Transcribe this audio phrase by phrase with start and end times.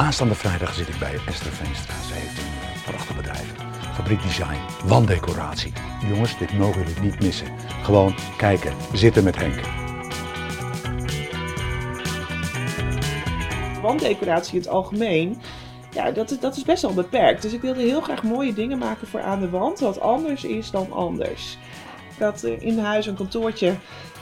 [0.00, 1.94] Aanstaande vrijdag zit ik bij Esther Veenstra.
[2.08, 3.54] Ze heeft een prachtig bedrijf.
[3.94, 5.72] Fabriek Design, wanddecoratie.
[6.08, 7.46] Jongens, dit mogen jullie niet missen.
[7.82, 9.60] Gewoon kijken, zitten met Henk.
[13.82, 15.40] wanddecoratie in het algemeen,
[15.90, 17.42] ja, dat is, dat is best wel beperkt.
[17.42, 20.70] Dus ik wilde heel graag mooie dingen maken voor aan de wand, wat anders is
[20.70, 21.58] dan anders.
[22.20, 23.74] Had eh, in huis een kantoortje,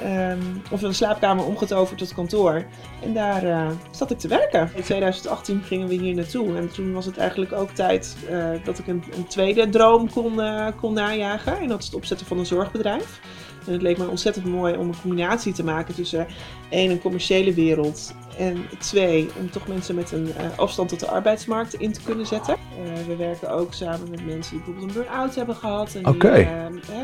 [0.02, 0.38] ehm,
[0.70, 2.64] of een slaapkamer omgetoverd tot kantoor.
[3.02, 4.70] En daar uh, zat ik te werken.
[4.74, 6.56] In 2018 gingen we hier naartoe.
[6.56, 10.40] En toen was het eigenlijk ook tijd uh, dat ik een, een, tweede droom kon,
[10.80, 11.58] kon najagen.
[11.58, 13.20] En dat is het opzetten van een zorgbedrijf.
[13.68, 16.26] En het leek me ontzettend mooi om een combinatie te maken tussen
[16.68, 21.06] één, een commerciële wereld en twee, om toch mensen met een uh, afstand tot de
[21.06, 22.56] arbeidsmarkt in te kunnen zetten.
[22.84, 25.96] Uh, we werken ook samen met mensen die bijvoorbeeld een burn-out hebben gehad.
[25.98, 26.08] Oké.
[26.08, 26.42] Okay.
[26.42, 26.48] Uh,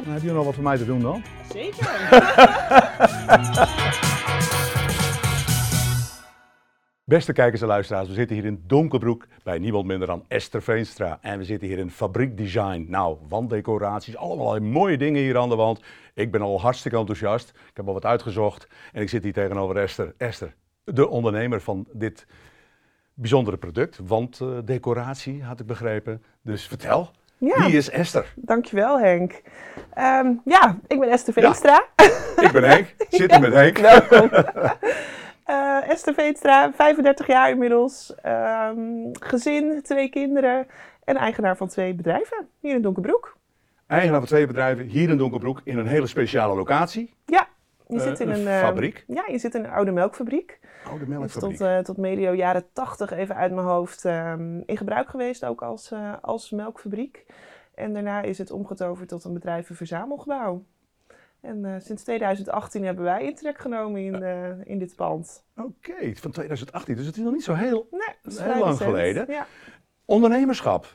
[0.08, 1.22] heb je nog wat voor mij te doen dan?
[1.52, 1.88] Zeker.
[7.14, 11.18] Beste kijkers en luisteraars, we zitten hier in Donkerbroek bij niemand minder dan Esther Veenstra.
[11.20, 12.86] En we zitten hier in Fabriek Design.
[12.88, 15.80] Nou, wanddecoraties, allemaal mooie dingen hier aan de wand.
[16.14, 17.48] Ik ben al hartstikke enthousiast.
[17.48, 18.68] Ik heb al wat uitgezocht.
[18.92, 20.14] En ik zit hier tegenover Esther.
[20.16, 22.26] Esther, de ondernemer van dit
[23.14, 23.98] bijzondere product.
[24.06, 26.22] Wanddecoratie, had ik begrepen.
[26.42, 27.10] Dus vertel.
[27.38, 27.66] Ja.
[27.66, 28.32] Wie is Esther?
[28.36, 29.42] Dankjewel Henk.
[29.98, 31.84] Um, ja, ik ben Esther Veenstra.
[31.96, 32.94] Ja, ik ben Henk.
[33.10, 33.38] Zit ja.
[33.38, 33.78] met Henk.
[33.78, 34.30] Welkom.
[35.46, 38.14] Uh, Esther Veenstra, 35 jaar inmiddels.
[38.26, 40.66] Um, gezin, twee kinderen
[41.04, 43.36] en eigenaar van twee bedrijven hier in Donkerbroek.
[43.86, 47.14] Eigenaar van twee bedrijven hier in Donkerbroek in een hele speciale locatie.
[47.26, 47.48] Ja,
[47.88, 49.04] je zit in een, een fabriek.
[49.06, 50.60] Ja, je zit in een oude melkfabriek.
[50.88, 51.56] Oude melkfabriek.
[51.56, 55.92] tot, tot medio jaren 80 even uit mijn hoofd um, in gebruik geweest, ook als,
[56.20, 57.24] als melkfabriek.
[57.74, 60.64] En daarna is het omgetoverd tot een bedrijvenverzamelgebouw.
[61.44, 65.44] En uh, sinds 2018 hebben wij intrek genomen in, uh, in dit pand.
[65.56, 66.96] Oké, okay, van 2018.
[66.96, 69.24] Dus het is nog niet zo heel, nee, heel lang geleden.
[69.28, 69.46] Ja.
[70.04, 70.86] Ondernemerschap.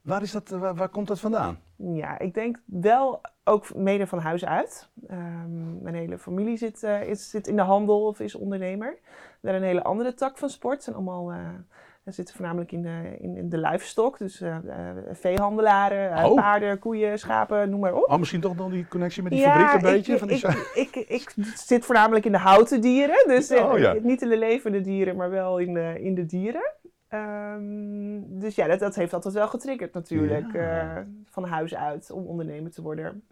[0.00, 1.58] Waar, is dat, waar, waar, komt dat vandaan?
[1.76, 4.88] Ja, ik denk wel ook mede van huis uit.
[5.10, 8.98] Um, mijn hele familie zit, uh, is, zit in de handel of is ondernemer.
[9.40, 10.82] Daar een hele andere tak van sport.
[10.82, 11.32] zijn allemaal
[12.04, 14.56] we zitten voornamelijk in de, in, in de livestock, dus uh,
[15.12, 16.34] veehandelaren, oh.
[16.34, 18.10] paarden, koeien, schapen, noem maar op.
[18.10, 20.12] Oh, misschien toch dan die connectie met die ja, fabriek een ik, beetje?
[20.12, 23.94] Ik, van die ik, ik, ik, zit voornamelijk in de houten dieren, dus oh, ja.
[24.02, 26.72] niet in de levende dieren, maar wel in de, in de dieren.
[27.10, 31.06] Um, dus ja, dat, dat heeft altijd wel getriggerd natuurlijk, ja.
[31.30, 33.22] van huis uit, om ondernemer te worden.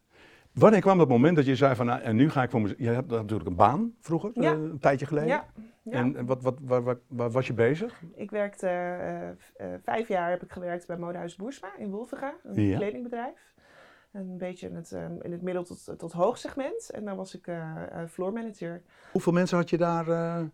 [0.52, 2.80] Wanneer kwam dat moment dat je zei van, nou, en nu ga ik voor mezelf...
[2.80, 4.52] Je hebt natuurlijk een baan vroeger, ja.
[4.52, 5.28] een tijdje geleden.
[5.28, 5.44] Ja.
[5.82, 5.92] Ja.
[5.92, 8.02] En, en wat, wat, waar, waar, waar, was je bezig?
[8.14, 12.66] Ik werkte, uh, uh, vijf jaar heb ik gewerkt bij Modehuis Boersma in Wolvega, een
[12.66, 12.76] ja.
[12.76, 13.50] kledingbedrijf.
[14.12, 16.90] Een beetje in het, uh, in het middel tot, tot hoogsegment.
[16.90, 17.50] En dan was ik
[18.08, 18.82] floor manager.
[19.12, 20.06] Hoeveel mensen had je daar?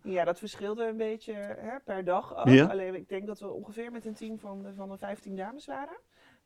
[0.03, 2.47] Ja, dat verschilde een beetje hè, per dag ook.
[2.47, 2.65] Ja.
[2.65, 5.97] Alleen ik denk dat we ongeveer met een team van, van de 15 dames waren.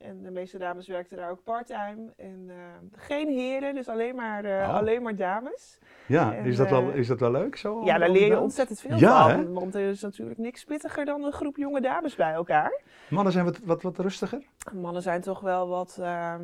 [0.04, 2.14] En de meeste dames werkten daar ook parttime.
[2.18, 2.56] En uh,
[2.96, 4.76] geen heren, dus alleen maar, uh, oh.
[4.76, 5.80] alleen maar dames.
[6.08, 7.84] Ja, en, is, dat wel, uh, is dat wel leuk zo?
[7.84, 9.40] Ja, daar leer je ontzettend veel ja, van.
[9.40, 9.52] Hè?
[9.52, 12.82] Want er is natuurlijk niks pittiger dan een groep jonge dames bij elkaar.
[13.10, 14.44] Mannen zijn wat, wat, wat rustiger?
[14.74, 16.42] Mannen zijn toch wel wat, ehm,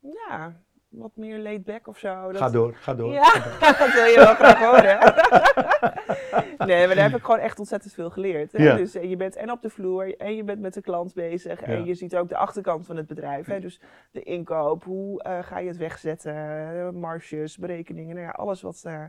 [0.00, 0.52] ja,
[0.90, 2.32] wat meer laid back of zo.
[2.32, 2.36] Dat...
[2.36, 3.12] Ga door, ga door.
[3.12, 3.32] Ja,
[3.78, 4.98] dat wil je wel graag horen.
[6.68, 8.52] nee, maar daar heb ik gewoon echt ontzettend veel geleerd.
[8.52, 8.62] Hè?
[8.62, 8.76] Ja.
[8.76, 11.60] Dus je bent en op de vloer en je bent met de klant bezig.
[11.60, 13.46] En je ziet ook de achterkant van het bedrijf.
[13.46, 13.60] Hè?
[13.60, 13.80] Dus
[14.10, 18.14] de inkoop, hoe uh, ga je het wegzetten, marges, berekeningen.
[18.14, 19.04] Nou ja, alles wat, uh,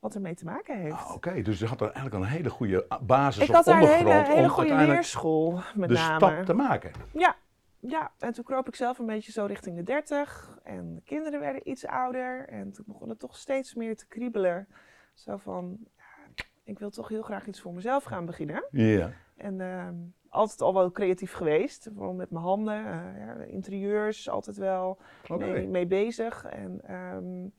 [0.00, 0.94] wat ermee te maken heeft.
[0.94, 1.42] Ah, Oké, okay.
[1.42, 4.26] dus je had er eigenlijk een hele goede basis ik op had daar een ondergrond
[4.26, 6.16] hele, hele goede leerschool met de name.
[6.16, 6.90] stap te maken.
[7.12, 7.36] Ja.
[7.80, 11.40] Ja, en toen kroop ik zelf een beetje zo richting de 30 en de kinderen
[11.40, 14.68] werden iets ouder en toen begon het toch steeds meer te kriebelen.
[15.14, 18.64] Zo van, ja, ik wil toch heel graag iets voor mezelf gaan beginnen.
[18.70, 19.12] Ja.
[19.36, 19.88] En uh,
[20.28, 24.98] altijd al wel creatief geweest, vooral met mijn handen, uh, ja, interieurs, altijd wel
[25.28, 25.50] Okay.
[25.50, 26.44] mee, mee bezig.
[26.44, 27.52] En um,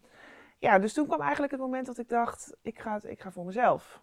[0.60, 3.32] ja, dus toen kwam eigenlijk het moment dat ik dacht, ik ga, het, ik ga
[3.32, 4.02] voor mezelf.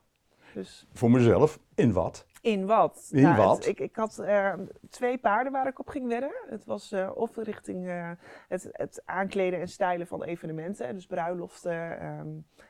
[0.54, 2.26] Dus Voor mezelf, in wat?
[2.44, 3.08] In wat?
[3.12, 3.56] In Nou, wat?
[3.56, 4.52] het- ik, ik had eh,
[4.90, 6.30] twee paarden waar ik op ging wedden.
[6.48, 8.10] Het was eh, of richting eh,
[8.48, 10.94] het, het aankleden en stylen van evenementen.
[10.94, 12.00] Dus bruiloften.
[12.00, 12.26] ehm,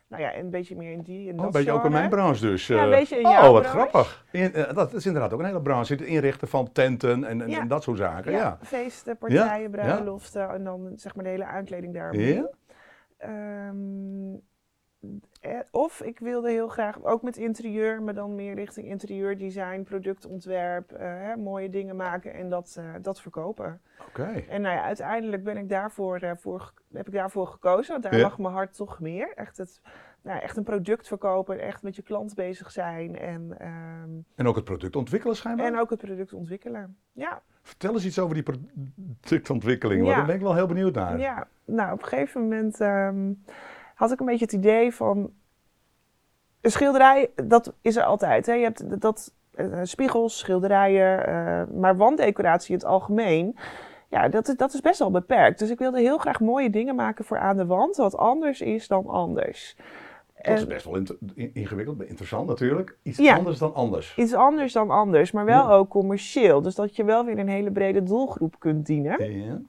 [0.09, 1.27] nou ja, en een beetje meer in die.
[1.29, 2.67] In Oh, dat een beetje ook in mijn branche dus.
[2.67, 3.79] Ja, een beetje in oh, jouw wat branche.
[3.89, 4.25] grappig.
[4.33, 5.93] In, dat is inderdaad ook een hele branche.
[5.93, 7.61] Het inrichten van tenten en, en, Ja.
[7.61, 8.33] en dat soort zaken.
[8.33, 8.59] Ja, Ja.
[8.63, 10.49] feesten, partijen, bruiloften.
[10.51, 12.15] En dan zeg maar de hele aankleding daar.
[12.17, 12.51] Ja?
[15.41, 20.93] Eh, of ik wilde heel graag, ook met interieur, maar dan meer richting interieurdesign, productontwerp,
[20.93, 23.81] eh, hè, mooie dingen maken en dat, eh, dat verkopen.
[24.09, 24.43] Oké.
[24.49, 28.23] En nou ja, uiteindelijk ben ik daarvoor, voor, heb ik daarvoor gekozen, want daar Ja.
[28.23, 29.33] lag mijn hart toch meer.
[29.35, 29.81] Echt, het,
[30.23, 33.19] nou, echt een product verkopen, echt met je klant bezig zijn.
[33.19, 35.67] En ehm, en ook het product ontwikkelen schijnbaar?
[35.67, 37.43] En ook het product ontwikkelen, ja.
[37.63, 38.43] Vertel eens iets over die
[39.21, 41.19] productontwikkeling, want daar ben ik wel heel benieuwd naar.
[41.19, 43.33] Ja, nou op een gegeven moment ehm,
[44.05, 45.31] had ik een beetje het idee van.
[46.61, 48.47] Een schilderij, dat is er altijd.
[48.47, 48.53] Hè?
[48.53, 53.57] Je hebt dat, eh, spiegels, schilderijen, eh, maar wanddecoratie in het algemeen.
[54.09, 55.59] Ja, dat is, dat is best wel beperkt.
[55.59, 58.89] Dus ik wilde heel graag mooie dingen maken voor aan de wand, wat anders is
[58.89, 59.77] dan anders.
[60.43, 61.03] Dat is best wel
[61.53, 62.97] ingewikkeld, interessant natuurlijk.
[63.03, 63.37] Iets Ja.
[63.37, 64.17] anders dan anders.
[64.17, 65.75] Iets anders dan anders, maar wel Ja.
[65.75, 66.63] ook commercieel.
[66.63, 69.33] Dus dat je wel weer een hele brede doelgroep kunt dienen.
[69.33, 69.61] Ja.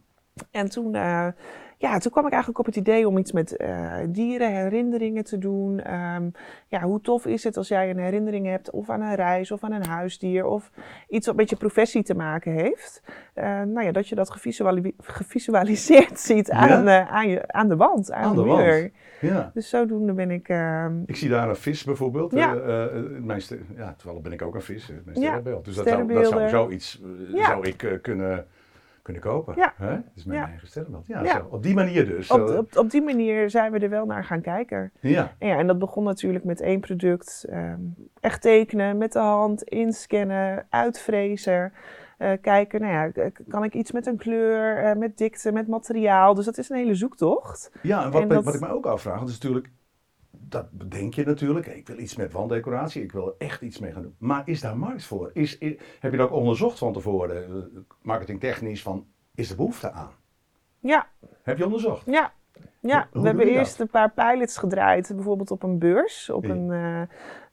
[0.51, 1.27] En toen, eh,
[1.77, 5.37] ja, toen kwam ik eigenlijk op het idee om iets met eh, dieren, herinneringen te
[5.37, 5.79] doen.
[5.79, 6.29] Ehm,
[6.67, 9.63] ja, hoe tof is het als jij een herinnering hebt of aan een reis of
[9.63, 10.71] aan een huisdier of
[11.09, 13.03] iets wat met je professie te maken heeft.
[13.33, 17.75] Eh, nou ja, dat je dat gevisuali- gevisualiseerd ziet aan, eh, aan, je, aan de
[17.75, 18.91] wand, aan, Aan de de muur.
[19.21, 19.51] ja.
[19.53, 20.49] Dus zodoende ben ik...
[20.49, 22.31] ehm, Ik zie daar een vis bijvoorbeeld.
[22.31, 22.53] Ja.
[23.21, 23.41] mijn
[23.75, 25.39] ja, terwijl ben ik ook een vis, mijn Ja.
[25.63, 27.01] Dus dat zou, dat zou zoiets
[27.33, 28.45] zou ik kunnen,
[29.05, 29.53] kunnen kopen.
[29.57, 29.73] Ja.
[29.77, 29.89] Hè?
[29.89, 30.47] Dat is mijn Ja.
[30.47, 31.07] eigen sterrenbeeld.
[31.07, 31.33] Ja, Ja.
[31.37, 32.31] Zo, op die manier dus.
[32.31, 34.91] op, Eh, op, op die manier zijn we er wel naar gaan kijken.
[34.99, 35.33] ja.
[35.39, 37.45] En, ja, en dat begon natuurlijk met één product.
[37.49, 37.79] ehm,
[38.19, 41.73] echt tekenen met de hand, inscannen, uitvrezen.
[42.17, 46.33] eh, kijken, nou ja, kan ik iets met een kleur, eh, met dikte, met materiaal.
[46.33, 47.71] Dus dat is een hele zoektocht.
[47.81, 49.69] Ja, en wat, En me- dat- wat ik me ook afvraag, dat is natuurlijk,
[50.49, 51.65] dat bedenk je natuurlijk.
[51.67, 54.15] Ik wil iets met wanddecoratie, ik wil er echt iets mee gaan doen.
[54.19, 55.29] Maar is daar markt voor?
[55.33, 55.57] Is,
[55.99, 60.11] heb je dat ook onderzocht van tevoren, eh, marketingtechnisch, van is er behoefte aan?
[60.79, 61.07] Ja,
[61.43, 62.05] Heb je onderzocht?
[62.05, 62.33] ja.
[62.81, 63.55] Ja, Hoe we hebben dat?
[63.55, 66.29] eerst een paar pilots gedraaid, bijvoorbeeld op een beurs.
[66.29, 67.01] Op een, eh,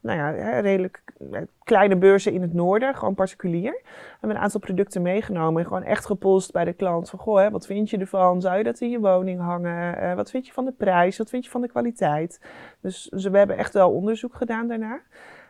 [0.03, 3.73] nou ja, redelijk eh, kleine beurzen in het noorden, gewoon particulier.
[3.83, 7.11] We hebben een aantal producten meegenomen en gewoon echt gepolst bij de klant.
[7.11, 8.41] Van, goh, hè, wat vind je ervan?
[8.41, 9.97] Zou je dat in je woning hangen?
[9.99, 11.19] Eh, wat vind je van de prijs?
[11.19, 12.41] Wat vind je van de kwaliteit?
[12.81, 15.01] Dus, dus we hebben echt wel onderzoek gedaan daarna.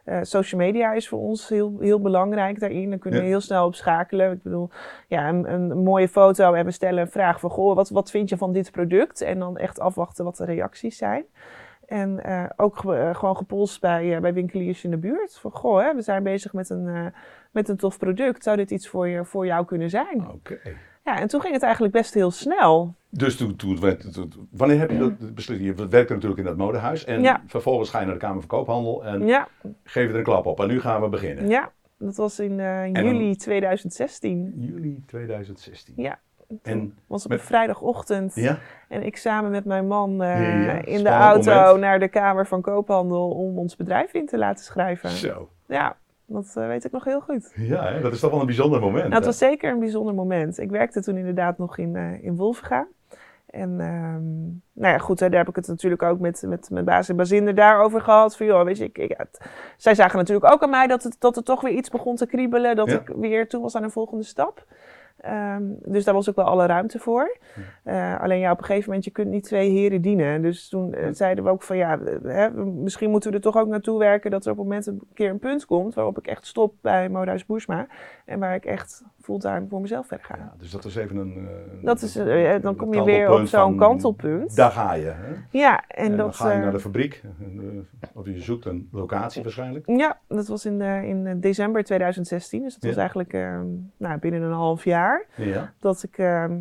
[0.04, 2.90] Eh, social media is voor ons heel, heel belangrijk daarin.
[2.90, 4.32] Dan kunnen we heel snel op schakelen.
[4.32, 4.70] Ik bedoel,
[5.08, 7.50] ja, een, een mooie foto en we stellen een vraag van...
[7.50, 9.20] Goh, wat, wat vind je van dit product?
[9.20, 11.24] En dan echt afwachten wat de reacties zijn.
[11.92, 15.38] En eh, ook eh, gewoon gepolst bij, eh, bij winkeliers in de buurt.
[15.38, 17.12] Van, goh, hè, we zijn bezig met een,
[17.50, 18.42] met een tof product.
[18.42, 20.28] Zou dit iets voor, je, voor jou kunnen zijn?
[20.30, 20.58] Oké.
[21.04, 22.94] Ja, en toen ging het eigenlijk best heel snel.
[23.08, 25.60] Dus toen, toen, werd- toen- wanneer heb je dat beslist?
[25.60, 27.42] Je werkte natuurlijk in dat modehuis en Ja.
[27.46, 29.48] vervolgens ga je naar de Kamer van Koophandel en Ja,
[29.84, 30.60] geef je er een klap op.
[30.60, 31.48] En nu gaan we beginnen.
[31.48, 34.52] ja dat was in dan- juli 2016.
[34.56, 35.94] Juli 2016.
[35.96, 36.18] Ja,
[36.62, 38.34] En was op een vrijdagochtend.
[38.34, 38.58] ja,
[38.88, 41.80] En ik samen met mijn man eh, Ja, in de auto moment.
[41.80, 45.10] naar de Kamer van Koophandel om ons bedrijf in te laten schrijven.
[45.10, 45.48] zo.
[45.66, 45.96] Ja,
[46.26, 47.52] dat eh, weet ik nog heel goed.
[47.56, 49.02] Ja, hè, dat is toch wel een bijzonder moment.
[49.02, 50.58] Nou, het was zeker een bijzonder moment.
[50.58, 52.86] Ik werkte toen inderdaad nog in, eh in Wolvenga.
[53.46, 54.22] En ehm,
[54.82, 57.16] nou ja, goed, hè, daar heb ik het natuurlijk ook met, met mijn baas en
[57.16, 58.36] bazinder daarover gehad.
[58.36, 59.26] Van, joh, weet je, ik, ik,
[59.76, 62.26] zij zagen natuurlijk ook aan mij dat het, dat het toch weer iets begon te
[62.26, 62.76] kriebelen.
[62.76, 62.94] Dat Ja.
[62.98, 64.64] ik weer toe was aan een volgende stap.
[65.22, 67.36] Ehm, dus daar was ook wel alle ruimte voor.
[67.82, 70.42] Eh, alleen ja, op een gegeven moment, je kunt niet twee heren dienen.
[70.42, 73.68] Dus toen eh, zeiden we ook van ja, hè, misschien moeten we er toch ook
[73.68, 76.46] naartoe werken dat er op het moment een keer een punt komt waarop ik echt
[76.46, 77.86] stop bij Modehuis Boersma.
[78.24, 80.36] En waar ik echt fulltime voor mezelf verder ga.
[80.36, 81.48] Ja, dus dat is even een.
[81.48, 82.12] eh, Dat is,
[82.62, 84.56] dan kom je weer op zo'n kantelpunt.
[84.56, 85.04] Daar ga je.
[85.06, 85.32] Hè?
[85.50, 87.22] Ja, en, En, dan dat, ga je naar de fabriek.
[88.14, 89.86] Of je zoekt een locatie waarschijnlijk.
[89.86, 92.62] ja, dat was in, in december 2016.
[92.62, 93.60] Dus dat was eigenlijk eh,
[93.96, 95.11] nou, binnen een half jaar.
[95.36, 95.72] Ja.
[95.80, 96.58] dat ik ehm,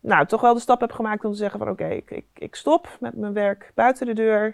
[0.00, 2.54] nou, toch wel de stap heb gemaakt om te zeggen van oké, ik, ik, ik
[2.54, 4.44] stop met mijn werk buiten de deur.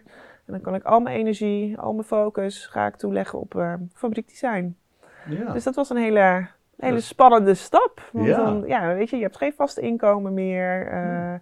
[0.47, 3.75] En dan kan ik al mijn energie, al mijn focus ga ik toeleggen op eh,
[3.95, 4.76] fabriekdesign.
[5.28, 5.52] ja.
[5.52, 8.09] Dus dat was een hele, hele spannende stap.
[8.12, 8.37] Want Ja.
[8.37, 10.87] dan, ja, weet je, je hebt geen vaste inkomen meer.
[10.87, 11.35] eh,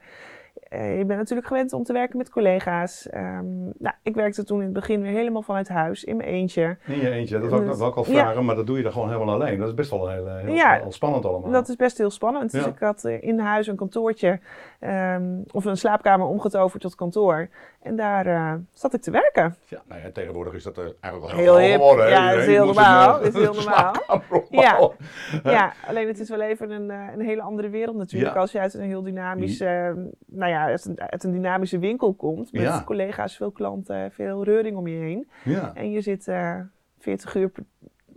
[0.71, 3.09] je bent natuurlijk gewend om te werken met collega's.
[3.09, 6.77] Ehm, nou, ik werkte toen in het begin weer helemaal vanuit huis, in mijn eentje.
[6.87, 8.11] In je eentje, dat wil ik, Dus- ik al ja.
[8.21, 9.59] vragen, maar dat doe je dan gewoon helemaal alleen.
[9.59, 10.81] Dat is best wel heel, heel, Ja.
[10.89, 11.51] spannend allemaal.
[11.51, 12.51] Dat is best heel spannend.
[12.53, 14.41] Dus ik had eh, in huis een kantoortje
[14.81, 17.49] ehm, of een slaapkamer omgetoverd tot kantoor.
[17.83, 19.55] En daar eh, zat ik te werken.
[19.67, 21.81] Ja, nou ja, tegenwoordig is dat eh, eigenlijk wel Heel heel hip.
[21.81, 22.05] geworden.
[22.05, 22.11] hè.
[22.11, 23.17] Ja, dat is heel normaal.
[23.17, 23.95] een, Dat is heel normaal.
[24.51, 24.91] Ja.
[25.43, 28.37] Ja, alleen het is wel even een, eh, een hele andere wereld natuurlijk.
[28.37, 29.91] Als je uit een heel dynamisch, eh,
[30.27, 32.53] nou ja, uit een, uit een dynamische winkel komt.
[32.53, 32.83] Met Ja.
[32.85, 35.29] collega's, veel klanten, veel reuring om je heen.
[35.45, 35.75] Ja.
[35.75, 36.61] En je zit eh
[36.99, 37.63] 40, uur per,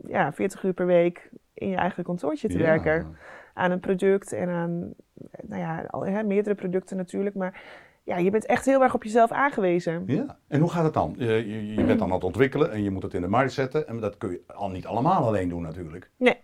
[0.07, 2.63] ja, 40 uur per week in je eigen kantoortje te Ja.
[2.63, 3.15] werken.
[3.53, 4.93] aan een product en aan
[5.41, 7.35] nou ja, al, hè, meerdere producten natuurlijk.
[7.35, 7.61] Maar
[8.03, 10.03] ja, je bent echt heel erg op jezelf aangewezen.
[10.07, 11.15] Ja, en hoe gaat het dan?
[11.17, 13.51] Je, je, je bent dan aan het ontwikkelen en je moet het in de markt
[13.51, 13.87] zetten.
[13.87, 16.09] En dat kun je al niet allemaal alleen doen natuurlijk.
[16.17, 16.35] Nee.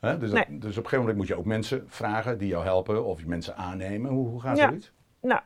[0.00, 0.18] Hè?
[0.18, 0.58] Dus, dat- Nee.
[0.58, 3.26] dus op een gegeven moment moet je ook mensen vragen die jou helpen of je
[3.26, 4.10] mensen aannemen.
[4.10, 4.66] Hoe, hoe gaat Ja.
[4.68, 4.92] zoiets?
[5.22, 5.40] Nou,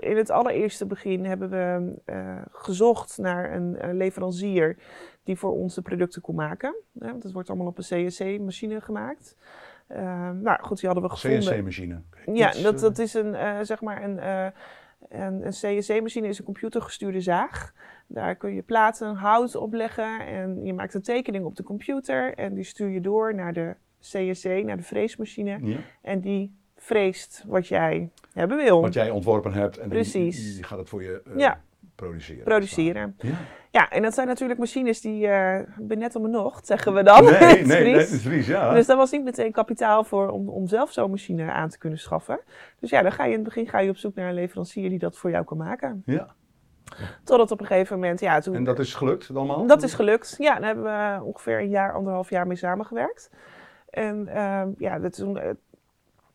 [0.00, 4.76] in, het allereerste begin hebben we uh, gezocht naar een, leverancier
[5.22, 6.74] die voor ons de producten kon maken.
[6.92, 9.36] want het wordt allemaal op een CNC-machine gemaakt.
[9.88, 11.54] Uh, nou goed, die hadden we gevonden.
[11.54, 12.02] CNC-machine?
[12.32, 14.26] Ja, dat, dat is een, zeg maar een,
[15.08, 17.72] een, een CNC-machine is een computergestuurde zaag.
[18.06, 22.34] Daar kun je platen hout op leggen en je maakt een tekening op de computer
[22.34, 25.58] en die stuur je door naar de CNC, naar de freesmachine.
[25.62, 25.78] Ja.
[26.02, 28.80] En die freest wat jij hebben wil.
[28.80, 30.54] Wat jij ontworpen hebt en Precies.
[30.54, 31.50] Die, gaat het voor je uh,
[31.94, 32.44] produceren.
[32.44, 33.16] Produceren.
[33.18, 33.38] Ja.
[33.70, 37.02] ja, en dat zijn natuurlijk machines die uh, ben net om een nocht, zeggen we
[37.02, 37.24] dan.
[37.24, 38.74] Nee, nee, nee, is Fries, ja.
[38.74, 41.98] Dus daar was niet meteen kapitaal voor om, om zelf zo'n machine aan te kunnen
[41.98, 42.40] schaffen.
[42.80, 44.88] Dus ja, dan ga je in het begin ga je op zoek naar een leverancier
[44.88, 46.02] die dat voor jou kan maken.
[46.06, 46.34] Ja.
[47.24, 48.54] Totdat op een gegeven moment, ja, toen...
[48.54, 49.66] En dat is gelukt allemaal?
[49.66, 50.54] Dat is gelukt, ja.
[50.54, 53.30] Daar hebben we ongeveer een jaar, anderhalf jaar mee samengewerkt.
[53.90, 55.50] En uh, ja, dat, toen, eh,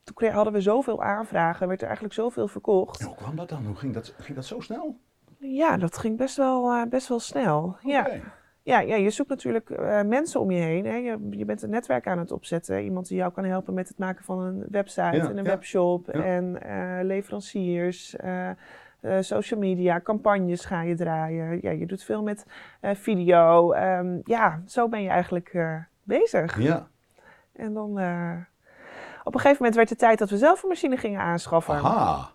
[0.04, 3.02] toen hadden we zoveel aanvragen, werd er eigenlijk zoveel verkocht.
[3.02, 3.66] hoe kwam dat dan?
[3.66, 5.00] Hoe ging dat, ging dat zo snel?
[5.40, 7.78] Ja, dat ging best wel, uh, best wel snel.
[7.82, 8.10] Ja.
[8.66, 10.86] Ja, ja, je zoekt natuurlijk uh, mensen om je heen.
[10.86, 10.96] Hè.
[10.96, 12.84] Je, je, bent een netwerk aan het opzetten.
[12.84, 16.60] Iemand die jou kan helpen met het maken van een website en een webshop en
[16.66, 18.16] uh, leveranciers.
[19.20, 21.60] social media, campagnes ga je draaien.
[21.62, 22.46] Ja, je doet veel met
[22.82, 23.74] video.
[23.74, 25.58] Um, ja, zo ben je eigenlijk
[26.04, 26.62] bezig.
[26.62, 26.88] Ja.
[27.54, 28.00] En dan
[29.24, 31.76] op een gegeven moment werd het tijd dat we zelf een machine gingen aanschaffen.
[31.76, 32.32] Aha.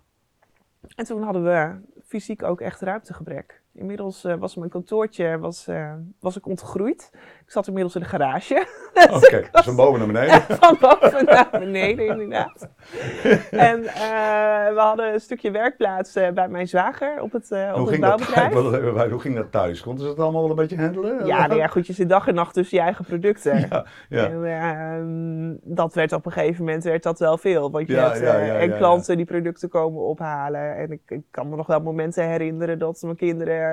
[0.95, 3.63] En toen hadden we fysiek ook echt ruimtegebrek.
[3.79, 7.11] Inmiddels uh, was mijn kantoortje was, uh, was ik ontgroeid.
[7.45, 8.55] Ik zat inmiddels in de garage.
[8.95, 10.43] Oké, okay, dus van boven naar beneden.
[10.61, 12.69] van boven naar beneden, inderdaad.
[13.51, 18.01] en uh, we hadden een stukje werkplaats bij mijn zwager op het, uh, op het
[18.01, 18.53] bouwbedrijf.
[18.53, 19.83] Dat, hoe ging dat thuis?
[19.83, 21.27] Konden ze het allemaal wel een beetje handelen?
[21.27, 23.59] Ja, nou ja, goed, je zit dag en nacht tussen je eigen producten.
[23.71, 24.29] Ja, ja.
[24.29, 27.71] En ehm, dat werd op een gegeven moment werd dat wel veel.
[27.71, 30.77] Want je ja, hebt en klanten die producten komen ophalen.
[30.77, 33.68] En ik, ik, kan me nog wel momenten herinneren dat mijn kinderen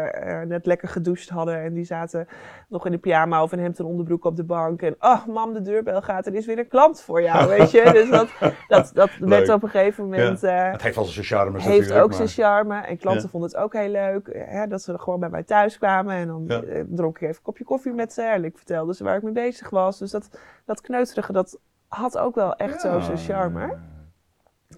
[0.48, 1.62] net lekker gedoucht hadden.
[1.62, 2.28] En die zaten
[2.68, 4.82] nog in de pyjama of een hemd en onderbroek op de bank.
[4.82, 7.90] En, oh, mam, de deurbel gaat, er is weer een klant voor jou, weet je.
[7.94, 8.30] Dus dat,
[8.68, 10.42] dat, dat werd op een gegeven moment...
[10.42, 10.66] Ja.
[10.66, 12.80] Uh, het heeft wel zijn charme heeft ook zijn charme.
[12.80, 14.30] En klanten vonden het ook heel leuk.
[14.34, 16.16] Hè, dat ze gewoon bij mij thuis kwamen.
[16.16, 18.22] En dan dronk ik even een kopje koffie met ze.
[18.22, 20.00] En ik vertelde ze waar ik mee bezig was.
[20.00, 23.78] Dus dat, dat kneuterige, dat had ook wel echt zo zijn charme.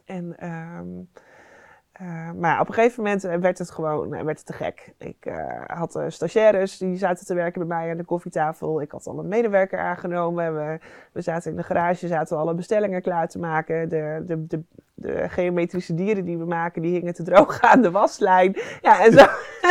[0.06, 0.46] En...
[0.80, 1.10] Um,
[2.02, 4.94] uh, maar op een gegeven moment eh, werd het gewoon uh, werd het te gek.
[4.98, 8.82] Ik uh, had stagiaires die zaten te werken bij mij aan de koffietafel.
[8.82, 10.56] Ik had al een medewerker aangenomen.
[10.56, 10.80] We,
[11.12, 13.90] we zaten in de garage, zaten alle bestellingen klaar te maken.
[13.90, 14.64] De, de, de,
[15.00, 18.56] de geometrische dieren die we maken, die hingen te droog aan de waslijn.
[18.82, 19.26] Ja, en zo,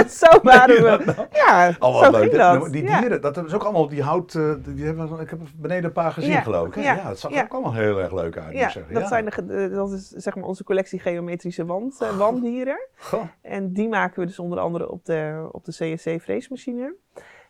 [0.26, 1.26] zo waren we.
[1.32, 2.32] Ja, allemaal zo leuk.
[2.32, 2.72] Dat.
[2.72, 4.34] Die dieren, dat is ook allemaal die hout.
[4.34, 6.74] Uh, die hebben, ik heb beneden een paar gezien, geloof ik.
[6.74, 8.56] Ja, ja, dat zag er ook allemaal heel erg leuk uit.
[8.56, 12.88] Ja, dat, Zijn de, dat is zeg maar onze collectie geometrische wand, uh, wanddieren.
[12.96, 13.22] Goh.
[13.42, 16.94] En die maken we dus onder andere op de, op de CNC-freesmachine.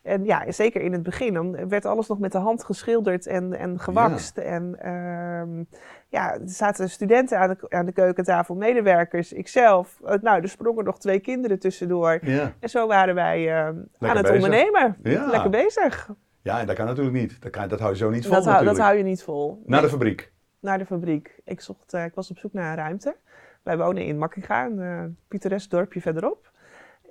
[0.07, 3.53] En ja, zeker in het begin, dan werd alles nog met de hand geschilderd en,
[3.53, 4.39] en gewakst.
[4.39, 5.65] En uh,
[6.09, 10.01] ja, er zaten studenten aan de, aan de keukentafel, medewerkers, ikzelf.
[10.05, 12.19] Uh, nou, er sprongen nog twee kinderen tussendoor.
[12.23, 12.53] Ja.
[12.61, 14.35] En zo waren wij uh, aan het bezig.
[14.35, 14.97] ondernemen.
[15.03, 15.27] Ja.
[15.27, 16.11] Lekker bezig.
[16.43, 17.43] Ja, en dat kan natuurlijk niet.
[17.43, 19.63] Dat, kan, dat hou je zo niet vol dat, dat hou je niet vol.
[19.65, 20.33] Naar de fabriek?
[20.61, 21.41] Naar de fabriek.
[21.45, 23.17] Ik, zocht, uh, ik was op zoek naar een ruimte.
[23.63, 26.51] Wij wonen in Makkinga, een uh, pittoresk dorpje verderop.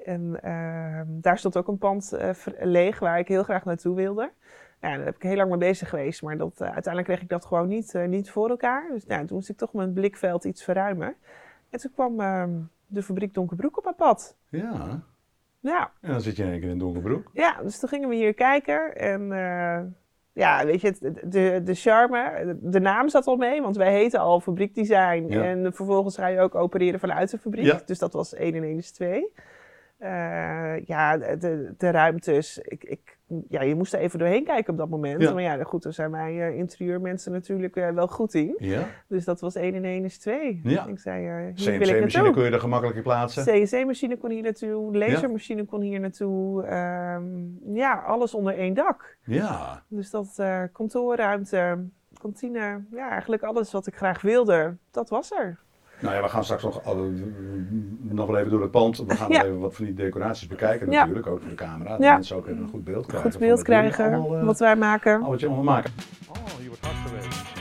[0.05, 4.31] En ehm, daar stond ook een pand uh, leeg waar ik heel graag naartoe wilde.
[4.81, 7.29] Ja, daar heb ik heel lang mee bezig geweest, maar dat, uh, uiteindelijk kreeg ik
[7.29, 8.89] dat gewoon niet, uh, niet voor elkaar.
[8.91, 11.15] Dus nou, toen moest ik toch mijn blikveld iets verruimen.
[11.69, 12.51] En toen kwam ehm,
[12.87, 14.37] de fabriek Donkerbroek op mijn pad.
[14.49, 15.01] Ja.
[15.59, 15.91] Ja.
[16.01, 17.29] En dan zit je in één keer in Donkerbroek.
[17.33, 19.31] Ja, dus toen gingen we hier kijken en
[20.33, 24.39] ja, weet je, de, de charme, de naam zat al mee, want wij heten al
[24.39, 25.25] fabriekdesign.
[25.27, 25.43] Ja.
[25.43, 27.65] En vervolgens ga je ook opereren vanuit de fabriek.
[27.65, 27.81] Ja.
[27.85, 29.31] Dus dat was 1 en 1 is 2.
[29.99, 32.57] Uh, ja, de, de ruimtes.
[32.57, 35.33] Ik, ik, ja, je moest er even doorheen kijken op dat moment.
[35.33, 38.55] Maar ja, goed, daar zijn wij uh, interieurmensen natuurlijk uh, wel goed in.
[38.57, 38.87] Ja.
[39.07, 40.59] Dus dat was 1 en 1 is 2.
[40.63, 40.85] Ja.
[40.85, 43.43] Ik zei, CNC-machine kun je er gemakkelijk plaatsen.
[43.43, 46.67] CNC-machine kon hier naartoe, lasermachine kon hier naartoe.
[46.73, 49.17] Um, ja, alles onder één dak.
[49.23, 49.83] Ja.
[49.87, 51.85] Dus dat kantoorruimte,
[52.21, 55.59] kantine, ja, eigenlijk alles wat ik graag wilde, dat was er.
[55.99, 56.81] Nou ja, we gaan straks nog,
[58.01, 58.97] nog wel even door het pand.
[58.97, 59.43] We gaan ja.
[59.43, 61.89] even wat van die decoraties bekijken natuurlijk, ook voor de camera.
[61.89, 62.13] Dat ja.
[62.13, 63.31] mensen ook even een goed beeld krijgen.
[63.31, 65.23] Goed beeld krijgen, allemaal, uh, wat wij maken.
[65.23, 65.91] Al wat je allemaal maken.
[66.29, 67.54] Oh, hier wordt hard geweest.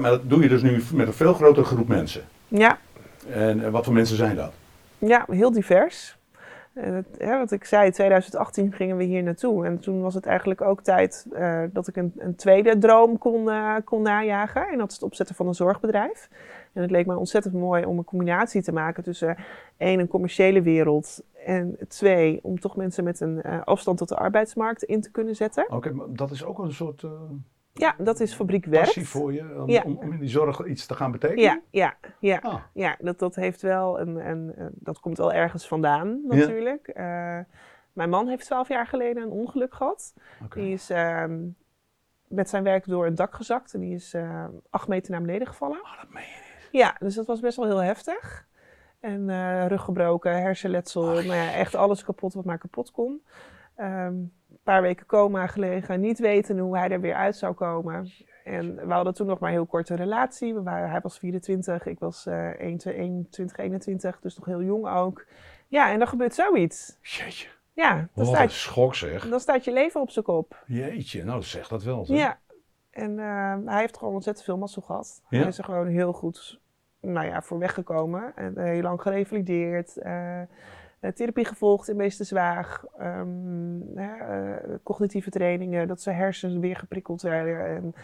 [0.00, 2.22] Maar dat doe je dus nu met een veel grotere groep mensen.
[2.48, 2.78] Ja,
[3.30, 4.52] En eh, wat voor mensen zijn dat?
[4.98, 6.16] ja heel divers.
[7.18, 9.64] Wat ik zei, 2018 gingen we hier naartoe.
[9.64, 13.50] En toen was het eigenlijk ook tijd eh, dat ik een, een tweede droom kon,
[13.50, 14.68] eh, kon najagen.
[14.68, 16.28] En dat is het opzetten van een zorgbedrijf.
[16.72, 19.36] En het leek mij ontzettend mooi om een combinatie te maken tussen
[19.76, 21.22] één, een commerciële wereld.
[21.46, 25.66] En twee, om toch mensen met een afstand tot de arbeidsmarkt in te kunnen zetten.
[25.68, 27.04] Oké, maar dat is ook een soort
[27.78, 28.84] Ja, dat is Fabriek Werkt.
[28.84, 29.82] passie voor je, om, Ja.
[29.84, 31.42] om, om in die zorg iets te gaan betekenen?
[31.44, 32.38] Ja, ja, ja.
[32.42, 36.36] Ah, Ja, dat, dat heeft wel een, een, een- dat komt wel ergens vandaan Ja.
[36.36, 36.88] natuurlijk.
[36.88, 37.38] Eh,
[37.92, 40.14] mijn man heeft twaalf jaar geleden een ongeluk gehad.
[40.54, 41.38] Die is ehm,
[42.28, 45.46] met zijn werk door het dak gezakt en die is eh, acht meter naar beneden
[45.46, 45.82] gevallen.
[45.82, 46.68] Ah, dat meen je niet.
[46.82, 48.46] Ja, dus dat was best wel heel heftig.
[49.00, 53.22] En eh, rug gebroken, hersenletsel, nou ja, echt alles kapot wat maar kapot kon.
[53.74, 54.14] Ehm,
[54.66, 58.12] paar weken coma gelegen, niet weten hoe hij er weer uit zou komen.
[58.44, 60.54] En we hadden toen nog maar een heel korte relatie.
[60.54, 65.26] We waren, hij was 24, ik was eh 21, 21, dus nog heel jong ook.
[65.68, 66.98] Ja, en dan gebeurt zoiets.
[67.02, 69.28] Jeetje, Ja, dan, een staat, schok zeg.
[69.28, 70.62] dan staat je leven op zijn kop.
[70.66, 72.04] Jeetje, nou zeg dat wel.
[72.04, 72.16] zeg.
[72.18, 72.38] Ja,
[72.90, 75.22] en eh, hij heeft gewoon ontzettend veel mazzel gehad.
[75.28, 75.38] Ja?
[75.38, 76.60] Hij is er gewoon heel goed
[77.00, 78.32] nou ja, voor weggekomen.
[78.36, 79.96] En eh, heel lang gerevalideerd.
[79.96, 80.40] eh,
[81.14, 82.84] therapie gevolgd in meeste zwaag.
[82.98, 87.66] ehm, eh, cognitieve trainingen, dat zijn hersens weer geprikkeld werden.
[87.66, 87.94] En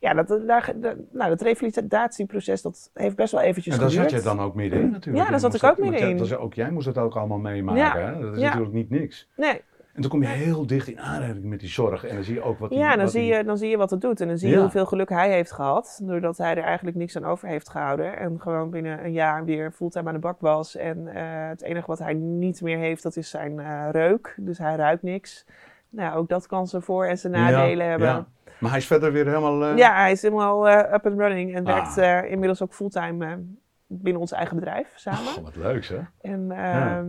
[0.00, 4.10] ja, dat, daar, dat, nou, dat revalidatieproces dat heeft best wel eventjes En daar zat
[4.10, 5.24] je dan ook middenin natuurlijk.
[5.24, 6.16] Ja, daar zat ik ook middenin.
[6.16, 7.82] dat ook jij moest het ook allemaal meemaken.
[7.82, 8.20] Ja, Hè?
[8.20, 8.46] Dat is ja.
[8.46, 9.28] natuurlijk niet niks.
[9.36, 9.60] Nee,
[9.92, 12.04] En toen kom je heel dicht in aanraking met die zorg.
[12.04, 12.78] En dan zie je ook wat die...
[12.78, 14.20] Ja, dan wat zie, die- je, dan zie je wat het doet.
[14.20, 14.60] En dan zie je Ja.
[14.60, 16.00] hoeveel geluk hij heeft gehad.
[16.02, 18.18] Doordat hij er eigenlijk niks aan over heeft gehouden.
[18.18, 20.76] En gewoon binnen een jaar weer fulltime aan de bak was.
[20.76, 24.34] En eh, het enige wat hij niet meer heeft, dat is zijn eh, reuk.
[24.36, 25.46] Dus hij ruikt niks.
[25.88, 28.08] Nou, ook dat kan zijn voor- en zijn nadelen Ja, hebben.
[28.08, 28.26] ja.
[28.58, 29.64] Maar hij is verder weer helemaal...
[29.64, 31.54] eh, Ja, hij is helemaal up and running.
[31.54, 31.74] En Ah.
[31.74, 33.38] werkt eh, inmiddels ook fulltime
[33.86, 35.36] binnen ons eigen bedrijf samen.
[35.38, 36.12] Oh, wat leuk zeg.
[36.20, 37.06] En ehm,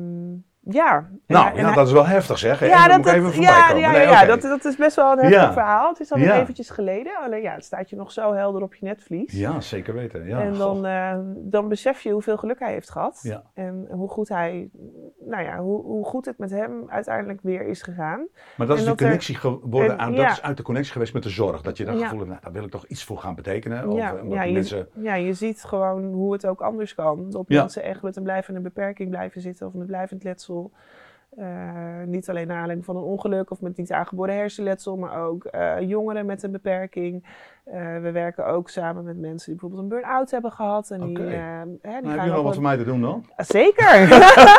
[0.65, 1.09] ja.
[1.27, 2.59] Nou, en ja, dat is wel heftig zeg.
[2.59, 2.65] hè?
[2.65, 3.81] ja, dat, even ja, komen.
[3.81, 4.27] ja, Nee, ja, oké.
[4.27, 5.89] dat, dat is best wel een heftig verhaal.
[5.89, 6.39] Het is Ja.
[6.41, 7.17] eventjes geleden.
[7.25, 9.33] Alleen ja, het staat je nog zo helder op je netvlies.
[9.33, 10.27] Ja, zeker weten.
[10.27, 13.41] Ja, en dan, eh, dan besef je hoeveel geluk hij heeft gehad.
[13.53, 14.69] En hoe goed hij,
[15.25, 18.27] nou ja, hoe, hoe goed het met hem uiteindelijk weer is gegaan.
[18.57, 20.21] Maar dat is de er- connectie geworden en- aan, ja.
[20.23, 21.61] dat is uit de connectie geweest met de zorg.
[21.61, 22.01] Dat je dan Ja.
[22.03, 23.87] gevoel hebt, nou, daar wil ik toch iets voor gaan betekenen.
[23.87, 24.87] Of, ja, je, mensen...
[24.93, 27.29] ja, je ziet gewoon hoe het ook anders kan.
[27.29, 30.71] Dat mensen echt met een blijvende beperking blijven zitten of met blijvend letsel.
[31.37, 31.47] Eh,
[32.05, 35.79] niet alleen naar aanleiding van een ongeluk of met niet aangeboren hersenletsel, maar ook eh,
[35.79, 37.25] jongeren met een beperking.
[37.63, 40.89] Eh, we werken ook samen met mensen die bijvoorbeeld een burn-out hebben gehad.
[40.91, 43.01] En die, hè, die Nou, heb gaan je ook nog wat voor mij te doen
[43.01, 43.25] dan?
[43.37, 44.07] Zeker!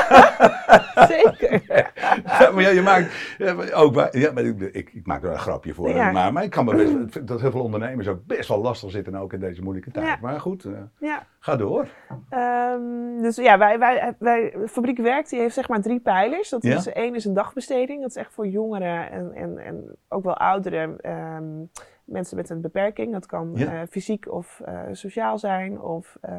[1.15, 1.63] Zeker!
[2.39, 5.39] Ja, maar ja, je maakt maar ook ja, maar ik, ik, ik maak er een
[5.39, 5.89] grapje voor.
[5.89, 6.11] Ja.
[6.11, 8.91] Maar, maar ik kan me best, vind dat heel veel ondernemers ook best wel lastig
[8.91, 10.07] zitten, ook in deze moeilijke tijd.
[10.07, 10.19] Ja.
[10.21, 10.65] Maar goed,
[11.01, 11.89] eh, ga door.
[12.29, 16.49] Ehm, dus ja, wij, wij, wij, Fabriek Werkt die heeft zeg maar drie pijlers.
[16.49, 18.01] Dat is, één is een dagbesteding.
[18.01, 21.65] Dat is echt voor jongeren en, en, en ook wel oudere ehm,
[22.05, 23.13] mensen met een beperking.
[23.13, 23.73] Dat kan Ja.
[23.73, 26.33] eh, fysiek of eh, sociaal zijn of eh,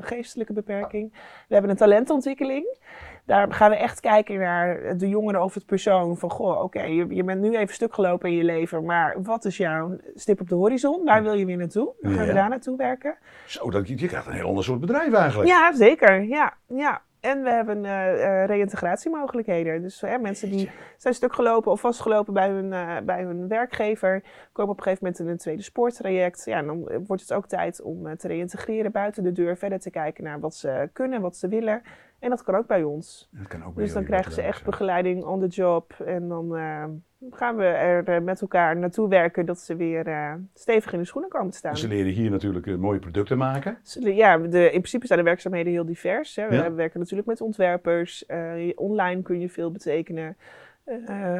[0.00, 1.12] geestelijke beperking.
[1.48, 2.78] We hebben een talentontwikkeling.
[3.24, 6.16] Daar gaan we echt kijken naar de jongeren of het persoon.
[6.16, 8.84] Van goh, oké, je, je bent nu even stuk gelopen in je leven.
[8.84, 11.04] Maar wat is jouw stip op de horizon?
[11.04, 11.92] Waar wil je weer naartoe?
[12.00, 13.16] Dan gaan we daar naartoe werken.
[13.46, 15.48] Zo, dat, je krijgt een heel ander soort bedrijf eigenlijk.
[15.50, 16.22] Ja, zeker.
[16.22, 17.02] Ja, ja.
[17.24, 19.82] En we hebben eh, reïntegratiemogelijkheden.
[19.82, 24.72] Dus mensen die zijn stuk gelopen of vastgelopen bij hun, eh, bij hun werkgever, komen
[24.72, 26.44] op een gegeven moment in een tweede spoortraject.
[26.44, 30.24] Ja, dan wordt het ook tijd om te reïntegreren buiten de deur, verder te kijken
[30.24, 31.82] naar wat ze kunnen, wat ze willen.
[32.24, 33.28] En dat kan ook bij ons.
[33.30, 35.92] Dat kan ook bij Dus dan krijgen ze echt begeleiding on the job.
[36.06, 36.84] En dan eh,
[37.30, 41.04] gaan we er eh, met elkaar naartoe werken dat ze weer eh, stevig in de
[41.04, 41.76] schoenen komen te staan.
[41.76, 43.78] Ze leren hier natuurlijk mooie producten maken.
[44.00, 46.36] Ja, de, in principe zijn de werkzaamheden heel divers.
[46.36, 46.48] Hè.
[46.48, 46.72] We Ja.
[46.72, 48.26] werken natuurlijk met ontwerpers.
[48.74, 50.36] online kun je veel betekenen.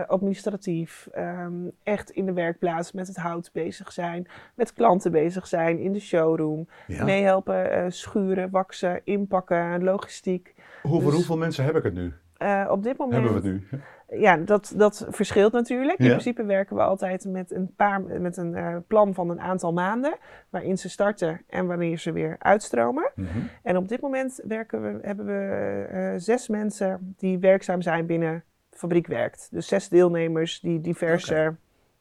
[0.06, 1.08] administratief.
[1.12, 4.26] ehm, echt in de werkplaats met het hout bezig zijn.
[4.54, 5.78] Met klanten bezig zijn.
[5.78, 6.68] In de showroom.
[6.86, 7.04] Ja.
[7.04, 10.53] Meehelpen eh, schuren, waksen, inpakken, logistiek.
[10.88, 12.12] Hoeveel, dus- hoeveel mensen heb ik het nu?
[12.36, 13.22] Eh, op dit moment...
[13.24, 14.18] Hebben we het nu?
[14.20, 15.98] Ja, dat, dat verschilt natuurlijk.
[15.98, 16.10] In Ja.
[16.10, 20.16] principe werken we altijd met een, paar, met een eh, plan van een aantal maanden.
[20.50, 23.10] Waarin ze starten en wanneer ze weer uitstromen.
[23.14, 23.28] Mhm.
[23.62, 28.44] En op dit moment werken we, hebben we eh, zes mensen die werkzaam zijn binnen
[28.70, 29.48] Fabriek Werkt.
[29.50, 31.56] Dus zes deelnemers die diverse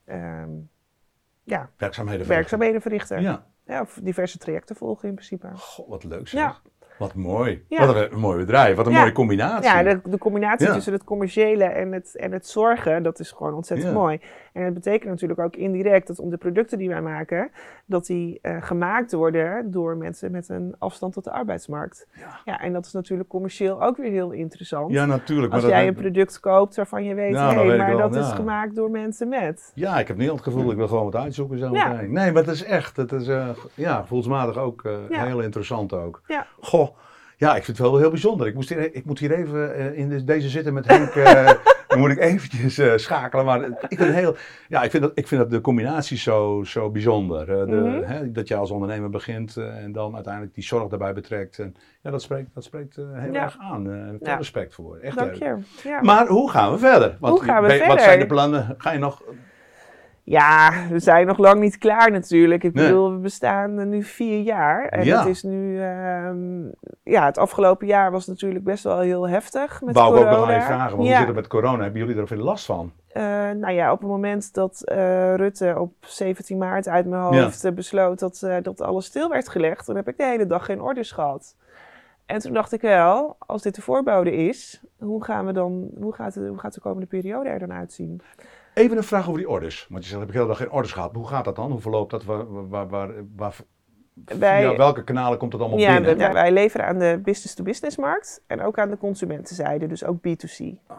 [0.06, 0.50] ehm,
[1.44, 2.28] ja, Werkzaamheden.
[2.28, 3.22] werkzaamheden verrichten.
[3.22, 3.46] Ja.
[3.66, 5.50] Ja, of diverse trajecten volgen in principe.
[5.54, 6.42] Goh, wat leuk zeg.
[6.42, 6.56] Ja.
[6.98, 7.66] Wat mooi.
[7.70, 7.86] Ja.
[7.86, 8.76] Wat een, een mooi bedrijf.
[8.76, 9.00] Wat een Ja.
[9.00, 9.70] mooie combinatie.
[9.72, 10.74] Ja, de, de combinatie Ja.
[10.74, 14.20] tussen het commerciële en het, en het zorgen, dat is gewoon ontzettend mooi.
[14.54, 17.52] En het betekent natuurlijk ook indirect dat om de producten die wij maken,
[17.86, 22.08] dat die eh, gemaakt worden door mensen met een afstand tot de arbeidsmarkt.
[22.46, 22.60] Ja.
[22.62, 24.92] En dat is natuurlijk commercieel ook weer heel interessant.
[24.92, 25.54] Ja, natuurlijk.
[25.54, 28.16] Als maar dat- jij een product koopt waarvan je weet, hé, weet maar wel, dat
[28.26, 29.72] is gemaakt door mensen met.
[29.76, 31.88] Ja, ik heb niet al het gevoel, ik wil gewoon wat uitzoeken zo Ja.
[31.88, 32.12] meteen.
[32.14, 36.22] Nee, maar het is echt, het is eh, ja, gevoelsmatig ook eh, heel interessant ook.
[36.28, 36.48] Ja.
[36.60, 36.83] Goh,
[37.44, 38.48] ja, ik vind het wel heel bijzonder.
[38.48, 41.52] Ik, moest hier, ik moet hier even eh, in de- deze zitten met Henk, eh,
[41.88, 43.46] dan moet ik eventjes eh, schakelen.
[43.46, 44.36] Maar ik vind, heel,
[44.68, 47.46] ja, ik vind, dat, ik vind dat de combinatie zo, zo bijzonder.
[47.46, 48.04] De, Mhm.
[48.04, 51.60] hè, dat je als ondernemer begint en dan uiteindelijk die zorg daarbij betrekt.
[51.60, 53.44] En, ja, dat spreekt, dat spreekt heel Ja.
[53.44, 53.84] erg aan.
[53.86, 54.36] veel Ja.
[54.36, 54.98] respect voor.
[54.98, 55.56] Echt Dank je.
[55.84, 56.02] Ja.
[56.02, 57.18] Maar hoe gaan we verder?
[57.20, 58.04] Want Hoe gaan we ben- Wat verder?
[58.06, 58.76] zijn de plannen?
[58.78, 59.22] Ga je nog
[60.26, 62.64] Ja, we zijn nog lang niet klaar natuurlijk.
[62.64, 62.86] Ik Nee.
[62.86, 64.86] bedoel, we bestaan nu vier jaar.
[64.88, 65.20] En Ja.
[65.20, 65.82] het is nu...
[65.82, 66.64] ehm,
[67.04, 70.46] ja, het afgelopen jaar was natuurlijk best wel heel heftig met Wou ik ook corona.
[70.46, 71.16] nog je vragen, want ja.
[71.16, 71.84] hoe zit het met corona?
[71.84, 72.92] Hebben jullie er veel last van?
[73.08, 77.64] Eh, nou ja, op het moment dat eh, Rutte op 17 maart uit mijn hoofd
[77.66, 80.82] eh, besloot dat, dat alles stil werd gelegd, dan heb ik de hele dag geen
[80.82, 81.56] orders gehad.
[82.26, 86.14] En toen dacht ik wel, als dit de voorbode is, hoe, gaan we dan, hoe,
[86.14, 88.22] gaat, de, hoe gaat de komende periode er dan uitzien?
[88.74, 89.86] Even een vraag over die orders.
[89.90, 91.12] Want je zegt, heb ik de hele dag geen orders gehad.
[91.12, 91.72] Maar hoe gaat dat dan?
[91.72, 92.24] Hoe verloopt dat?
[92.24, 93.56] Waar, waar, waar, waar,
[94.26, 96.18] Wij- via welke kanalen komt het allemaal Ja, binnen?
[96.28, 100.58] we- wij leveren aan de business-to-business markt en ook aan de consumentenzijde, dus ook B2C.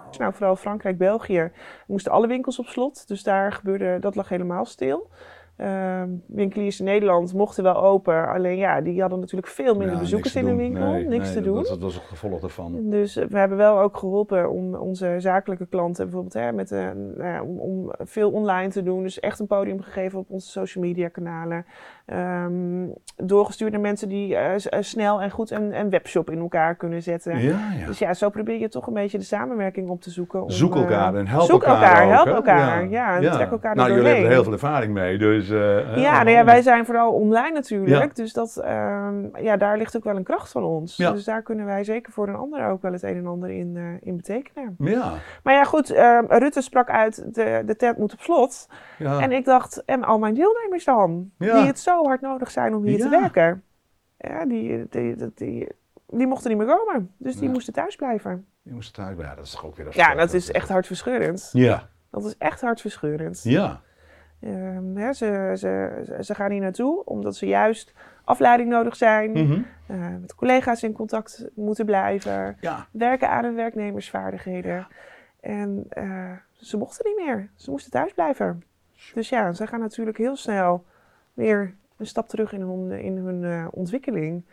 [0.09, 1.51] Dus nou, vooral Frankrijk, België
[1.87, 5.11] moesten alle winkels op slot, dus daar gebeurde, dat lag helemaal stil.
[5.57, 10.01] Ehm, winkeliers in Nederland mochten wel open, alleen ja, die hadden natuurlijk veel minder Ja,
[10.01, 11.55] bezoekers in de winkel, Nee, niks nee, te doen.
[11.55, 12.91] Dat, dat was het gevolg daarvan.
[12.91, 17.25] Dus eh, we hebben wel ook geholpen om onze zakelijke klanten bijvoorbeeld hè, met, nou
[17.25, 19.03] ja, om, om veel online te doen.
[19.03, 21.67] Dus echt een podium gegeven op onze social media kanalen.
[22.07, 22.87] Ehm,
[23.17, 27.03] doorgestuurd naar mensen die eh, eh, snel en goed een, een webshop in elkaar kunnen
[27.03, 27.39] zetten.
[27.39, 27.87] Ja, ja.
[27.87, 30.43] Dus ja, zo probeer je toch een beetje de samenwerking op te zoeken.
[30.43, 32.09] om, Zoek eh, elkaar en help zoek elkaar.
[32.09, 35.19] help elkaar, ja, en trek elkaar Nou, jullie hebben er heel veel ervaring mee.
[35.19, 38.17] Dus, eh, Ja, nou ja, wij zijn vooral online natuurlijk.
[38.17, 40.97] Dus dat, ehm, ja, daar ligt ook wel een kracht van ons.
[40.97, 43.73] Dus daar kunnen wij zeker voor een ander ook wel het een en ander in,
[43.77, 44.75] eh, in betekenen.
[44.79, 45.13] Ja,
[45.43, 48.69] Maar ja, goed, ehm, Rutte sprak uit, de, de tent moet op slot.
[48.99, 49.21] ja.
[49.21, 51.31] En ik dacht, en al mijn deelnemers dan?
[51.39, 53.63] Die het zo hard nodig zijn om hier te werken.
[54.19, 55.69] Ja, die, die, die, die,
[56.09, 57.11] die mochten niet meer komen.
[57.17, 57.51] Dus die Ja.
[57.51, 58.47] moesten thuis blijven.
[58.63, 59.19] je moest het uit.
[59.19, 61.51] Ja, dat is toch ook weer Ja, dat is echt hartverscheurend.
[61.53, 63.41] Ja, Dat is echt hartverscheurend.
[63.43, 63.81] ja.
[64.41, 67.93] Ehm, hè, ze, ze, ze- ze gaan hier naartoe omdat ze juist
[68.25, 69.31] afleiding nodig zijn.
[69.31, 69.61] Mhm.
[69.87, 72.57] eh, met collega's in contact moeten blijven.
[72.61, 74.87] Ja, Werken aan hun werknemersvaardigheden.
[75.41, 77.51] En eh, ze mochten niet meer.
[77.55, 78.63] Ze moesten thuis blijven.
[79.15, 80.85] Dus ja, ze gaan natuurlijk heel snel
[81.35, 84.45] weer een stap terug in hun, in hun eh, ontwikkeling.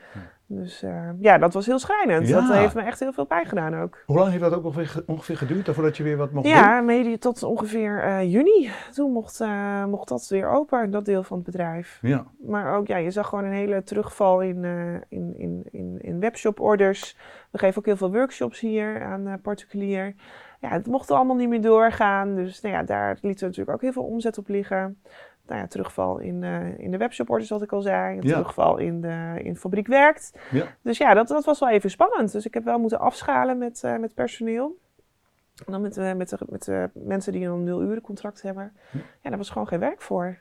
[0.46, 2.28] Dus eh, ja, dat was heel schrijnend.
[2.28, 2.42] Ja.
[2.48, 4.04] Dat heeft me echt heel veel pijn gedaan ook.
[4.06, 6.54] hoe lang heeft dat ook ongeveer, ge- ongeveer geduurd voordat je weer wat mocht doen?
[6.56, 8.70] Ja, tot ongeveer eh, juni.
[8.94, 12.00] Toen mocht, eh, mocht dat weer open, dat deel van het bedrijf.
[12.02, 15.98] Ja, Maar ook, ja, je zag gewoon een hele terugval in, eh in, in, in,
[16.02, 17.18] in webshop-orders.
[17.52, 20.14] We geven ook heel veel workshops hier aan eh, particulier.
[20.60, 22.36] Ja, het mocht allemaal niet meer doorgaan.
[22.36, 25.02] Dus nou ja, daar lieten we natuurlijk ook heel veel omzet op liggen.
[25.52, 28.18] Nou ja, terugval in, eh, in de webshop-orders, wat ik al zei.
[28.18, 28.32] Een Ja.
[28.32, 30.34] terugval in de in fabriek werkt.
[30.52, 30.66] Ja.
[30.82, 32.32] Dus ja, dat, dat was wel even spannend.
[32.32, 34.78] Dus ik heb wel moeten afschalen met, eh, met personeel.
[35.66, 38.74] En dan met, eh, met, de, met de mensen die een nul uren contract hebben.
[39.22, 40.38] Ja, daar was gewoon geen werk voor.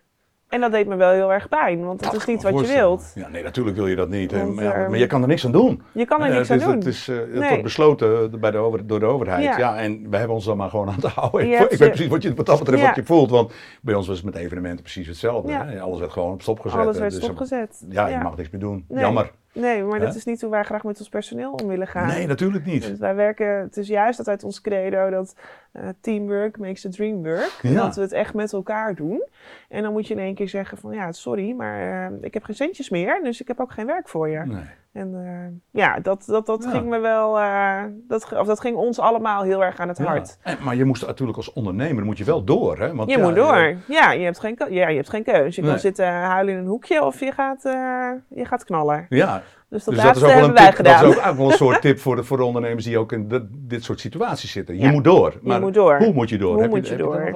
[0.51, 2.67] En dat deed me wel heel erg pijn, want dat Dat is niet wat je
[2.75, 3.13] wilt.
[3.15, 4.33] Ja, nee, natuurlijk wil je dat niet.
[4.33, 5.83] Want, maar, ja, ehm, maar je kan er niks aan doen.
[5.93, 6.77] Je kan er Eh, niks het aan doen.
[6.79, 7.49] Het, is, eh, het Nee.
[7.49, 9.43] wordt besloten bij de over, door de overheid.
[9.45, 9.59] Ja.
[9.59, 9.77] Ja.
[9.77, 11.41] en we hebben ons dan maar gewoon aan te houden.
[11.53, 12.87] Ik, ik weet precies wat, je, wat dat betreft Ja.
[12.87, 13.31] wat je voelt.
[13.31, 15.53] Want bij ons was het met evenementen precies hetzelfde.
[15.53, 15.81] Hè?
[15.81, 16.79] Alles werd gewoon op stop gezet.
[16.81, 17.85] Alles werd Dus, stopgezet.
[17.89, 18.85] Ja, je mag niks meer doen.
[18.89, 19.01] Nee.
[19.01, 19.31] Jammer.
[19.53, 22.07] Nee, maar dat is niet hoe wij graag met ons personeel om willen gaan.
[22.07, 22.87] Nee, natuurlijk niet.
[22.87, 25.35] Want wij werken, het is juist dat uit ons credo dat
[25.73, 27.59] eh, teamwork makes the dream work.
[27.63, 27.75] Ja.
[27.75, 29.25] Dat we het echt met elkaar doen.
[29.69, 32.45] En dan moet je in één keer zeggen van ja, sorry, maar eh, ik heb
[32.45, 34.39] geen centjes meer, dus ik heb ook geen werk voor je.
[34.39, 34.63] Nee.
[34.93, 36.71] En eh, ja, dat, dat, dat Ja.
[36.71, 40.05] ging me wel, eh, dat, of dat ging ons allemaal heel erg aan het Ja.
[40.05, 40.39] hart.
[40.43, 42.79] En, maar je moest natuurlijk als ondernemer moet je wel door.
[42.79, 42.95] Hè?
[42.95, 43.75] Want, Je ja, moet door.
[43.87, 45.55] Ja, je hebt geen, ja, je hebt geen keus.
[45.55, 45.71] Je Nee.
[45.71, 49.07] kan zitten huilen in een hoekje of je gaat, eh, je gaat knallen.
[49.09, 50.85] Ja, Dus dat dus dat is laatste ook wel een wij tip.
[50.85, 53.29] Dat is ook, wel een soort tip voor de, voor de ondernemers die ook in
[53.29, 54.79] dit, dit soort situaties zitten.
[54.79, 55.39] Je moet door.
[55.43, 55.99] Maar moet door.
[55.99, 56.53] Hoe moet je door?
[56.53, 57.15] Hoe Heb moet je door?
[57.17, 57.35] eh,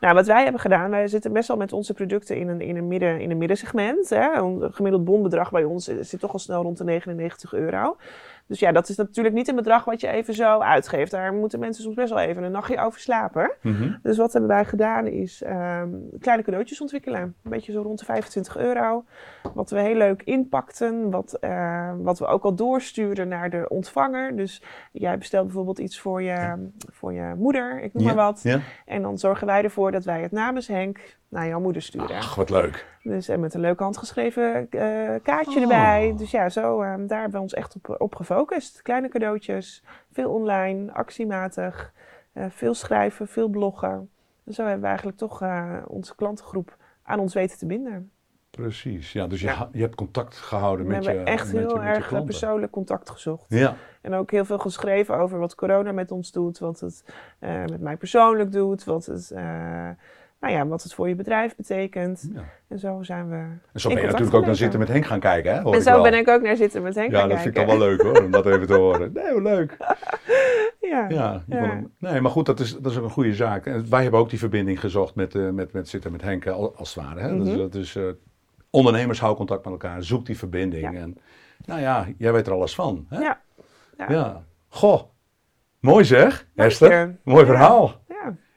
[0.00, 2.76] Nou, wat wij hebben gedaan, wij zitten best wel met onze producten in een, in
[2.76, 4.08] een, midden, in een middensegment.
[4.08, 4.32] Hè.
[4.32, 7.96] Een gemiddeld bonbedrag bij ons zit toch al snel rond de 99 euro.
[8.50, 11.10] Dus ja, dat is natuurlijk niet een bedrag wat je even zo uitgeeft.
[11.10, 13.52] Daar moeten mensen soms best wel even een nachtje over slapen.
[13.62, 13.92] Mhm.
[14.02, 15.88] Dus wat hebben wij gedaan is ehm,
[16.20, 17.20] kleine cadeautjes ontwikkelen.
[17.20, 19.04] Een beetje zo rond de 25 euro.
[19.54, 21.10] Wat we heel leuk inpakten.
[21.10, 24.36] Wat, eh, wat we ook al doorstuurden naar de ontvanger.
[24.36, 28.44] Dus jij bestelt bijvoorbeeld iets voor je, voor je moeder, ik noem maar wat.
[28.86, 32.16] En dan zorgen wij ervoor dat wij het namens Henk naar jouw moeder sturen.
[32.16, 32.86] Ach, wat leuk.
[33.02, 35.62] Dus en met een leuk handgeschreven eh, kaartje Oh.
[35.62, 36.14] erbij.
[36.16, 38.82] Dus ja, zo, ehm, daar hebben we ons echt op, op gefocust.
[38.82, 41.92] Kleine cadeautjes, veel online, actiematig,
[42.32, 44.10] eh, veel schrijven, veel bloggen.
[44.46, 48.10] En zo hebben we eigenlijk toch eh, onze klantengroep aan ons weten te binden.
[48.50, 49.12] Precies.
[49.12, 49.68] Ja, dus je, Ja.
[49.72, 53.44] je hebt contact gehouden We met je hebben echt heel je erg persoonlijk contact gezocht.
[53.48, 53.74] Ja.
[54.00, 57.04] En ook heel veel geschreven over wat corona met ons doet, wat het
[57.40, 59.34] met mij persoonlijk doet, wat het,
[60.40, 62.28] nou ja, wat het voor je bedrijf betekent.
[62.34, 62.42] ja.
[62.68, 63.36] En zo zijn we.
[63.72, 65.60] En zo ben je natuurlijk ook naar zitten met Henk gaan kijken, hè?
[65.60, 67.54] Hoor En zo ben ik ook naar zitten met Henk Ja, gaan dat vind ik
[67.54, 67.72] kijken.
[67.72, 69.12] al wel leuk hoor, om dat even te horen.
[69.12, 69.76] Nee, wat leuk.
[70.80, 71.06] Ja.
[71.08, 71.82] Ja, Ja.
[71.98, 73.66] nee, maar goed, dat is, dat is ook een goede zaak.
[73.66, 76.52] En wij hebben ook die verbinding gezocht met, eh, met, met zitten met Henk, eh,
[76.52, 77.20] al- als het ware.
[77.20, 77.32] Hè?
[77.32, 77.44] Mhm.
[77.44, 78.02] Dus, dat is, eh,
[78.70, 80.92] ondernemers houden contact met elkaar, zoek die verbinding.
[80.92, 80.98] Ja.
[81.00, 81.18] En,
[81.64, 83.06] nou ja, jij weet er alles van.
[83.08, 83.18] Hè?
[83.20, 83.40] Ja.
[83.98, 84.06] Ja.
[84.08, 84.42] Ja.
[84.68, 85.00] Goh,
[85.80, 87.16] mooi zeg, Esther.
[87.24, 87.46] Mooi Ja.
[87.46, 87.99] verhaal.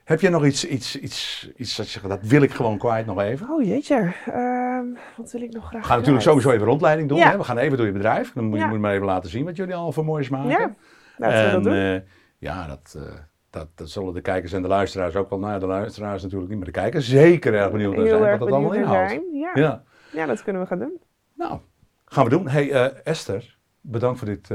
[0.04, 3.06] Heb jij nog iets, iets, iets, iets dat je zegt, dat wil ik gewoon kwijt
[3.06, 3.50] nog even?
[3.50, 4.86] Oh jeetje, Ehm,
[5.18, 7.18] wat wil ik nog graag We gaan natuurlijk sowieso even rondleiding doen.
[7.18, 7.30] Ja.
[7.32, 7.38] Hè?
[7.38, 8.34] We gaan even door je bedrijf.
[8.34, 8.66] Dan moet je, Ja.
[8.66, 10.50] moet je maar even laten zien wat jullie al voor moois maken.
[10.50, 10.74] Ja,
[11.18, 11.74] laten we dat doen.
[11.74, 12.00] eh,
[12.38, 13.13] ja, dat, eh,
[13.50, 15.39] dat, dat zullen de kijkers en de luisteraars ook wel.
[15.39, 18.39] Nou ja, de luisteraars natuurlijk niet, maar de kijkers zeker erg benieuwd naar zijn wat
[18.39, 19.12] het allemaal inhoudt.
[19.34, 19.52] Ja.
[19.54, 19.84] Ja.
[20.12, 21.02] Ja, dat kunnen we gaan doen.
[21.36, 21.60] nou,
[22.06, 22.48] gaan we doen.
[22.48, 24.50] Hey eh, Esther, bedankt voor dit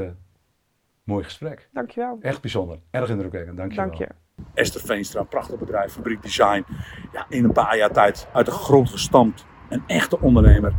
[1.03, 1.69] mooie gesprek.
[1.73, 2.17] Dankjewel.
[2.21, 2.79] Echt bijzonder.
[2.91, 3.57] Erg indrukwekkend.
[3.57, 4.07] Dank je Dank je.
[4.53, 6.65] Esther Veenstra, prachtig bedrijf, Fabriek Design.
[7.13, 9.45] Ja, in een paar jaar tijd uit de grond gestampt.
[9.69, 10.73] Een echte ondernemer.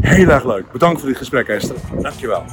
[0.00, 0.72] Heel erg leuk.
[0.72, 1.76] Bedankt voor dit gesprek, Esther.
[2.00, 2.44] Dankjewel.